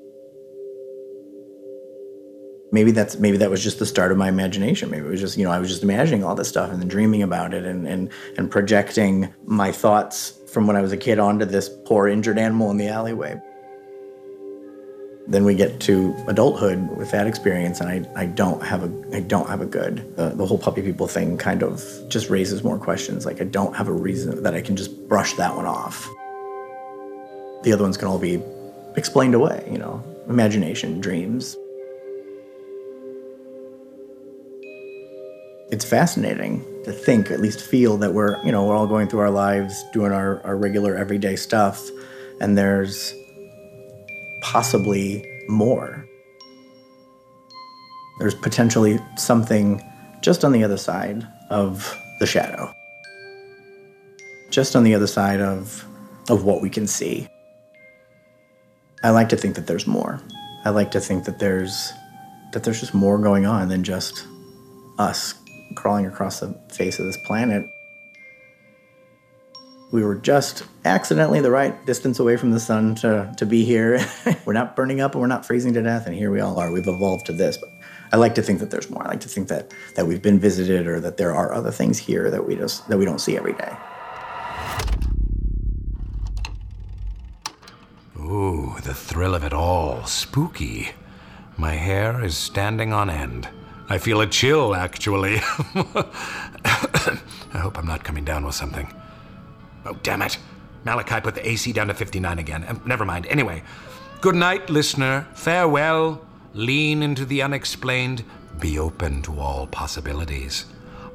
[2.72, 4.90] Maybe that's maybe that was just the start of my imagination.
[4.90, 6.88] Maybe it was just, you know, I was just imagining all this stuff and then
[6.88, 11.18] dreaming about it and and and projecting my thoughts from when I was a kid
[11.18, 13.40] onto this poor injured animal in the alleyway.
[15.26, 19.20] Then we get to adulthood with that experience, and I, I don't have a I
[19.20, 22.78] don't have a good the, the whole puppy people thing kind of just raises more
[22.78, 23.26] questions.
[23.26, 26.08] Like I don't have a reason that I can just brush that one off.
[27.62, 28.42] The other ones can all be
[28.96, 31.56] explained away, you know, imagination, dreams.
[35.72, 39.20] It's fascinating to think, at least feel that we're, you know, we're all going through
[39.20, 41.88] our lives doing our, our regular everyday stuff,
[42.40, 43.14] and there's
[44.42, 46.04] possibly more.
[48.18, 49.80] There's potentially something
[50.22, 52.74] just on the other side of the shadow,
[54.50, 55.86] just on the other side of,
[56.28, 57.28] of what we can see.
[59.04, 60.20] I like to think that there's more.
[60.64, 61.92] I like to think that there's
[62.52, 64.26] that there's just more going on than just
[64.98, 65.39] us
[65.74, 67.70] crawling across the face of this planet
[69.90, 74.04] we were just accidentally the right distance away from the sun to, to be here.
[74.44, 76.70] we're not burning up and we're not freezing to death, and here we all are.
[76.70, 77.56] We've evolved to this.
[77.56, 77.70] But
[78.12, 79.04] I like to think that there's more.
[79.04, 81.98] I like to think that that we've been visited or that there are other things
[81.98, 83.76] here that we just that we don't see every day.
[88.16, 90.04] Ooh, the thrill of it all.
[90.04, 90.90] Spooky.
[91.56, 93.48] My hair is standing on end.
[93.90, 95.38] I feel a chill, actually.
[96.64, 98.94] I hope I'm not coming down with something.
[99.84, 100.38] Oh, damn it.
[100.84, 102.62] Malachi put the AC down to 59 again.
[102.62, 103.26] Uh, never mind.
[103.26, 103.64] Anyway,
[104.20, 105.26] good night, listener.
[105.34, 106.24] Farewell.
[106.54, 108.22] Lean into the unexplained.
[108.60, 110.66] Be open to all possibilities.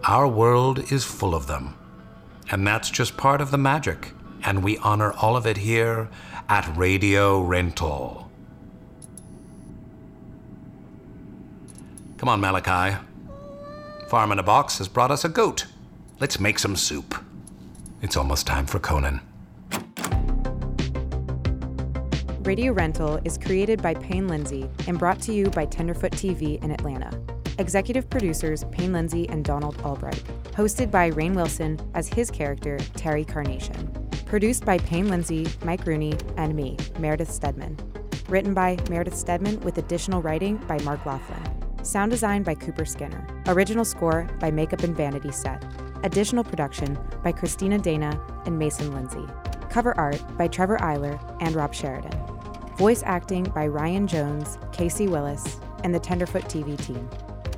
[0.03, 1.75] Our world is full of them.
[2.51, 4.11] And that's just part of the magic.
[4.43, 6.09] And we honor all of it here
[6.49, 8.24] at Radio Rental.
[12.17, 12.97] Come on, Malachi.
[14.07, 15.65] Farm in a Box has brought us a goat.
[16.19, 17.15] Let's make some soup.
[18.01, 19.19] It's almost time for Conan.
[22.41, 26.71] Radio Rental is created by Payne Lindsay and brought to you by Tenderfoot TV in
[26.71, 27.19] Atlanta.
[27.57, 30.23] Executive producers Payne Lindsay and Donald Albright.
[30.51, 33.91] Hosted by Rainn Wilson as his character, Terry Carnation.
[34.25, 37.77] Produced by Payne Lindsay, Mike Rooney, and me, Meredith Stedman.
[38.29, 41.54] Written by Meredith Stedman with additional writing by Mark Laughlin.
[41.85, 43.27] Sound design by Cooper Skinner.
[43.45, 45.63] Original score by Makeup and Vanity Set.
[46.03, 49.23] Additional production by Christina Dana and Mason Lindsay.
[49.69, 52.19] Cover art by Trevor Eiler and Rob Sheridan.
[52.75, 57.07] Voice acting by Ryan Jones, Casey Willis, and the Tenderfoot TV team.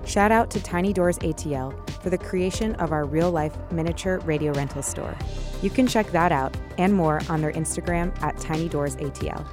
[0.06, 4.52] Shout out to Tiny Doors ATL for the creation of our real life miniature radio
[4.52, 5.16] rental store.
[5.62, 9.48] You can check that out and more on their Instagram at Tiny Doors ATL.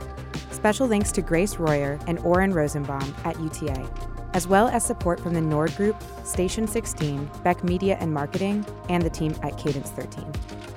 [0.53, 3.89] Special thanks to Grace Royer and Oren Rosenbaum at UTA
[4.35, 9.03] as well as support from the Nord Group, Station 16, Beck Media and Marketing, and
[9.03, 10.27] the team at Cadence 13.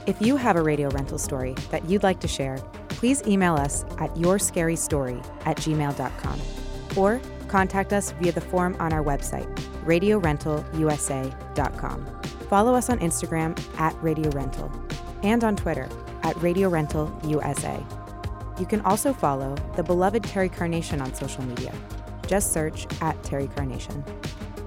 [0.06, 3.84] If you have a radio rental story that you'd like to share, please email us
[3.98, 6.40] at yourscarystory at gmail.com
[6.96, 9.54] or contact us via the form on our website,
[9.86, 12.22] radiorentalusa.com.
[12.50, 14.72] Follow us on Instagram at Radio Rental
[15.24, 15.90] and on Twitter
[16.24, 17.84] at Radio Rental USA.
[18.60, 21.72] You can also follow the beloved Terry Carnation on social media
[22.28, 24.04] just search at Terry Carnation.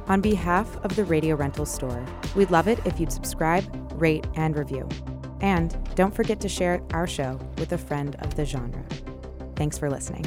[0.09, 2.05] On behalf of the Radio Rental Store,
[2.35, 3.65] we'd love it if you'd subscribe,
[4.01, 4.89] rate, and review.
[5.41, 8.85] And don't forget to share our show with a friend of the genre.
[9.55, 10.27] Thanks for listening.